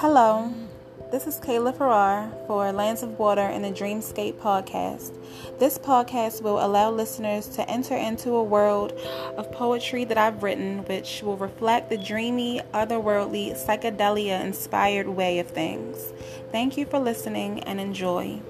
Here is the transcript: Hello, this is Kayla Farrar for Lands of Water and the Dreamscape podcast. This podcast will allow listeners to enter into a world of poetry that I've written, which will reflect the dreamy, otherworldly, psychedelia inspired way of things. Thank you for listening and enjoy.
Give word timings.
Hello, 0.00 0.50
this 1.12 1.26
is 1.26 1.38
Kayla 1.40 1.76
Farrar 1.76 2.32
for 2.46 2.72
Lands 2.72 3.02
of 3.02 3.18
Water 3.18 3.42
and 3.42 3.62
the 3.62 3.70
Dreamscape 3.70 4.36
podcast. 4.36 5.12
This 5.58 5.76
podcast 5.76 6.40
will 6.40 6.64
allow 6.64 6.90
listeners 6.90 7.46
to 7.48 7.68
enter 7.68 7.94
into 7.94 8.30
a 8.30 8.42
world 8.42 8.92
of 9.36 9.52
poetry 9.52 10.06
that 10.06 10.16
I've 10.16 10.42
written, 10.42 10.86
which 10.86 11.22
will 11.22 11.36
reflect 11.36 11.90
the 11.90 11.98
dreamy, 11.98 12.62
otherworldly, 12.72 13.52
psychedelia 13.52 14.42
inspired 14.42 15.06
way 15.06 15.38
of 15.38 15.48
things. 15.48 16.14
Thank 16.50 16.78
you 16.78 16.86
for 16.86 16.98
listening 16.98 17.62
and 17.64 17.78
enjoy. 17.78 18.40